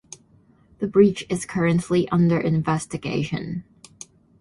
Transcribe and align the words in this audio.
The 0.79 0.87
breach 0.87 1.27
is 1.29 1.45
currently 1.45 2.09
under 2.09 2.39
investigation. 2.39 3.65